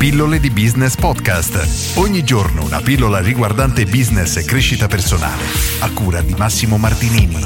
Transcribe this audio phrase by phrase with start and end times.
[0.00, 1.98] Pillole di Business Podcast.
[1.98, 5.42] Ogni giorno una pillola riguardante business e crescita personale.
[5.80, 7.36] A cura di Massimo Martinini.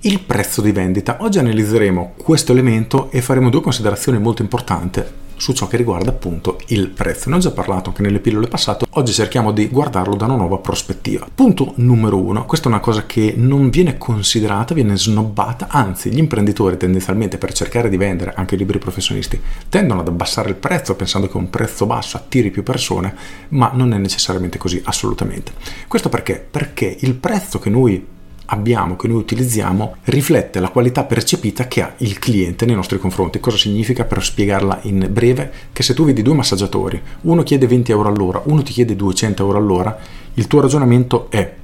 [0.00, 1.18] Il prezzo di vendita.
[1.20, 5.00] Oggi analizzeremo questo elemento e faremo due considerazioni molto importanti
[5.36, 7.28] su ciò che riguarda appunto il prezzo.
[7.28, 10.58] Ne ho già parlato anche nelle pillole passate, oggi cerchiamo di guardarlo da una nuova
[10.58, 11.26] prospettiva.
[11.34, 16.18] Punto numero uno, questa è una cosa che non viene considerata, viene snobbata, anzi gli
[16.18, 20.94] imprenditori tendenzialmente per cercare di vendere, anche i libri professionisti, tendono ad abbassare il prezzo
[20.94, 23.14] pensando che un prezzo basso attiri più persone,
[23.50, 25.52] ma non è necessariamente così, assolutamente.
[25.88, 26.44] Questo perché?
[26.48, 28.12] Perché il prezzo che noi
[28.46, 33.40] abbiamo, che noi utilizziamo, riflette la qualità percepita che ha il cliente nei nostri confronti.
[33.40, 35.50] Cosa significa per spiegarla in breve?
[35.72, 39.42] Che se tu vedi due massaggiatori, uno chiede 20 euro all'ora, uno ti chiede 200
[39.44, 39.98] euro all'ora,
[40.34, 41.54] il tuo ragionamento è,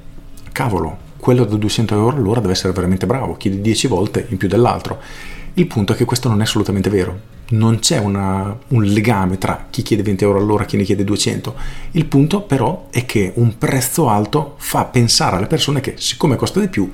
[0.53, 4.48] cavolo, quello da 200 euro all'ora deve essere veramente bravo, chiede 10 volte in più
[4.48, 4.98] dell'altro.
[5.55, 9.66] Il punto è che questo non è assolutamente vero non c'è una, un legame tra
[9.70, 11.54] chi chiede 20 euro all'ora e chi ne chiede 200.
[11.92, 16.60] Il punto però è che un prezzo alto fa pensare alle persone che siccome costa
[16.60, 16.90] di più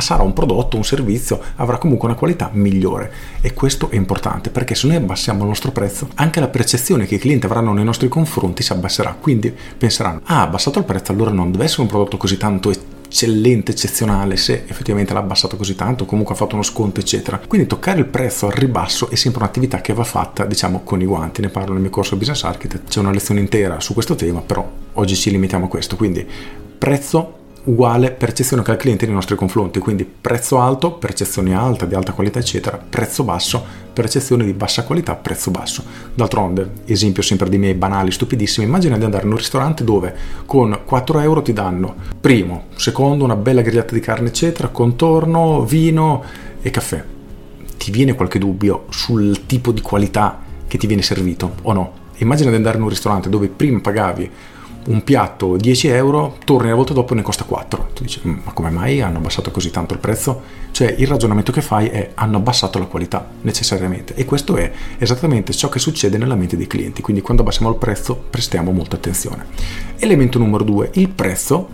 [0.00, 4.74] sarà un prodotto, un servizio, avrà comunque una qualità migliore e questo è importante perché
[4.74, 8.08] se noi abbassiamo il nostro prezzo anche la percezione che i clienti avranno nei nostri
[8.08, 12.16] confronti si abbasserà, quindi penseranno ah abbassato il prezzo allora non deve essere un prodotto
[12.16, 12.70] così tanto
[13.08, 17.40] eccellente, eccezionale, se effettivamente l'ha abbassato così tanto, comunque ha fatto uno sconto, eccetera.
[17.46, 21.06] Quindi toccare il prezzo al ribasso è sempre un'attività che va fatta, diciamo, con i
[21.06, 21.40] guanti.
[21.40, 24.70] Ne parlo nel mio corso Business Architect, c'è una lezione intera su questo tema, però
[24.92, 25.96] oggi ci limitiamo a questo.
[25.96, 26.26] Quindi
[26.78, 27.37] prezzo
[27.68, 31.94] uguale percezione che ha il cliente nei nostri confronti, quindi prezzo alto, percezione alta, di
[31.94, 35.84] alta qualità, eccetera, prezzo basso, percezione di bassa qualità, prezzo basso.
[36.14, 40.14] D'altronde, esempio sempre di miei banali, stupidissimi, immagina di andare in un ristorante dove
[40.46, 46.24] con 4 euro ti danno primo, secondo, una bella grigliata di carne, eccetera, contorno, vino
[46.62, 47.04] e caffè.
[47.76, 51.92] Ti viene qualche dubbio sul tipo di qualità che ti viene servito o no?
[52.16, 54.30] Immagina di andare in un ristorante dove prima pagavi
[54.86, 57.90] un piatto 10 euro, torni una volta dopo e ne costa 4.
[57.94, 60.40] Tu dici, mm, ma come mai hanno abbassato così tanto il prezzo?
[60.70, 65.52] Cioè il ragionamento che fai è hanno abbassato la qualità necessariamente e questo è esattamente
[65.52, 69.46] ciò che succede nella mente dei clienti, quindi quando abbassiamo il prezzo prestiamo molta attenzione.
[69.98, 71.68] Elemento numero 2, il prezzo,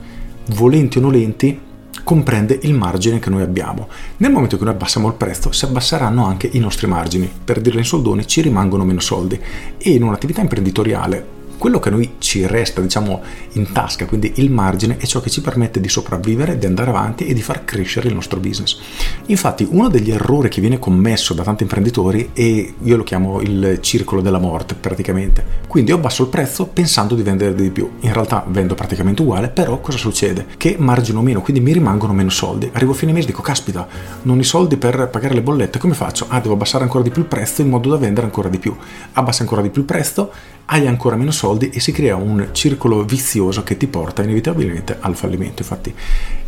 [0.47, 1.61] volenti o nolenti,
[2.03, 3.89] comprende il margine che noi abbiamo.
[4.19, 7.79] Nel momento che noi abbassiamo il prezzo si abbasseranno anche i nostri margini, per dirlo
[7.79, 9.41] in soldoni ci rimangono meno soldi
[9.79, 13.23] e in un'attività imprenditoriale quello che a noi ci resta, diciamo,
[13.53, 17.27] in tasca, quindi il margine, è ciò che ci permette di sopravvivere, di andare avanti
[17.27, 18.79] e di far crescere il nostro business.
[19.27, 23.79] Infatti, uno degli errori che viene commesso da tanti imprenditori è, io lo chiamo il
[23.81, 25.63] circolo della morte, praticamente.
[25.67, 27.91] Quindi io abbasso il prezzo pensando di vendere di più.
[28.01, 30.47] In realtà vendo praticamente uguale, però cosa succede?
[30.57, 32.69] Che margino meno, quindi mi rimangono meno soldi.
[32.73, 33.87] Arrivo a fine mese e dico, caspita,
[34.23, 36.27] non ho i soldi per pagare le bollette, come faccio?
[36.29, 38.77] Ah, devo abbassare ancora di più il prezzo in modo da vendere ancora di più.
[39.13, 40.31] Abbassa ancora di più il prezzo,
[40.67, 45.15] hai ancora meno soldi e si crea un circolo vizioso che ti porta inevitabilmente al
[45.15, 45.95] fallimento, infatti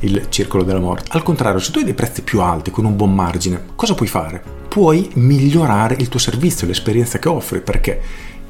[0.01, 1.11] il circolo della morte.
[1.13, 4.09] Al contrario, se tu hai dei prezzi più alti con un buon margine, cosa puoi
[4.09, 4.43] fare?
[4.69, 8.01] Puoi migliorare il tuo servizio, l'esperienza che offri, perché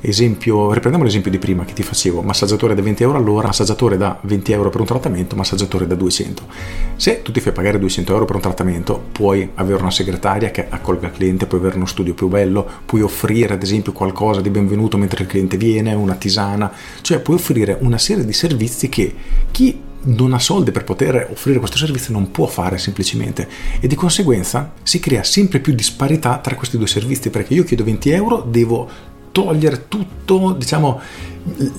[0.09, 4.17] Esempio, riprendiamo l'esempio di prima che ti facevo, massaggiatore da 20 euro all'ora, massaggiatore da
[4.23, 6.45] 20 euro per un trattamento, massaggiatore da 200.
[6.95, 10.69] Se tu ti fai pagare 200 euro per un trattamento, puoi avere una segretaria che
[10.69, 14.49] accolga il cliente, puoi avere uno studio più bello, puoi offrire ad esempio qualcosa di
[14.49, 19.13] benvenuto mentre il cliente viene, una tisana, cioè puoi offrire una serie di servizi che
[19.51, 23.49] chi non ha soldi per poter offrire questo servizio non può fare semplicemente.
[23.81, 27.83] E di conseguenza si crea sempre più disparità tra questi due servizi perché io chiedo
[27.83, 30.99] 20 euro devo togliere tutto, diciamo,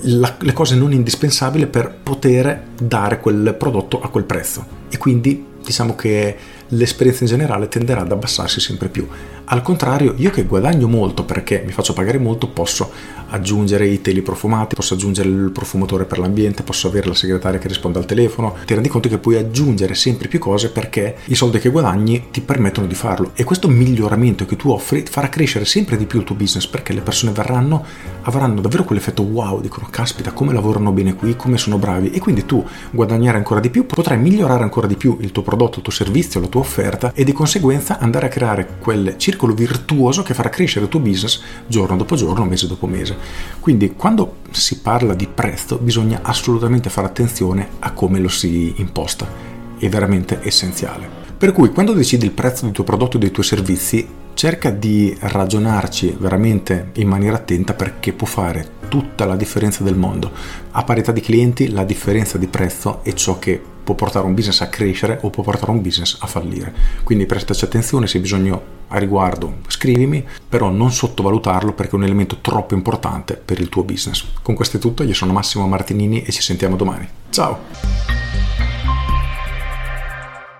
[0.01, 4.63] la, le cose non indispensabili per poter dare quel prodotto a quel prezzo.
[4.89, 6.37] E quindi diciamo che
[6.69, 9.07] l'esperienza in generale tenderà ad abbassarsi sempre più.
[9.49, 12.91] Al contrario, io che guadagno molto perché mi faccio pagare molto, posso
[13.29, 17.69] aggiungere i teli profumati, posso aggiungere il profumatore per l'ambiente, posso avere la segretaria che
[17.69, 18.55] risponde al telefono.
[18.65, 22.41] Ti rendi conto che puoi aggiungere sempre più cose perché i soldi che guadagni ti
[22.41, 23.31] permettono di farlo.
[23.35, 26.91] E questo miglioramento che tu offri farà crescere sempre di più il tuo business perché
[26.91, 27.85] le persone verranno,
[28.23, 32.45] avranno davvero quell'effetto wow, dicono caspita come lavorano bene qui, come sono bravi e quindi
[32.45, 35.93] tu guadagnerai ancora di più, potrai migliorare ancora di più il tuo prodotto, il tuo
[35.93, 40.49] servizio, la tua offerta e di conseguenza andare a creare quel circolo virtuoso che farà
[40.49, 43.15] crescere il tuo business giorno dopo giorno, mese dopo mese.
[43.59, 49.27] Quindi quando si parla di prezzo bisogna assolutamente fare attenzione a come lo si imposta,
[49.77, 51.25] è veramente essenziale.
[51.37, 55.15] Per cui quando decidi il prezzo del tuo prodotto e dei tuoi servizi, cerca di
[55.19, 60.31] ragionarci veramente in maniera attenta perché può fare tutta la differenza del mondo.
[60.71, 64.59] A parità di clienti la differenza di prezzo è ciò che può portare un business
[64.59, 66.73] a crescere o può portare un business a fallire.
[67.03, 72.03] Quindi prestaci attenzione, se hai bisogno a riguardo scrivimi, però non sottovalutarlo perché è un
[72.03, 74.25] elemento troppo importante per il tuo business.
[74.41, 77.07] Con questo è tutto, io sono Massimo Martinini e ci sentiamo domani.
[77.29, 77.59] Ciao!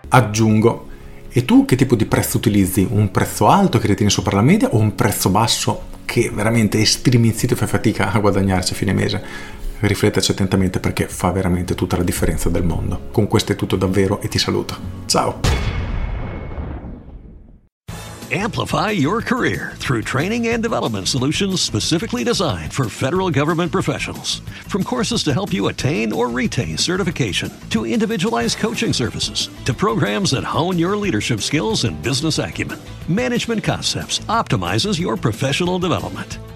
[0.08, 0.88] Aggiungo
[1.28, 2.88] e tu che tipo di prezzo utilizzi?
[2.90, 7.46] Un prezzo alto che ritieni sopra la media o un prezzo basso che veramente estremizzi
[7.46, 9.22] e fai fatica a guadagnarci a fine mese.
[9.80, 13.10] Riflettaci attentamente perché fa veramente tutta la differenza del mondo.
[13.12, 14.76] Con questo è tutto davvero e ti saluto.
[15.06, 15.40] Ciao!
[18.30, 24.42] Amplify your career through training and development solutions specifically designed for federal government professionals.
[24.68, 30.32] From courses to help you attain or retain certification, to individualized coaching services, to programs
[30.32, 36.38] that hone your leadership skills and business acumen, Management Concepts optimizes your professional development.